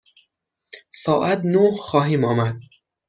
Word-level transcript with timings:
ساعت 1.03 1.39
نه 1.53 1.71
خواهیم 1.87 2.23
آمد. 2.31 2.55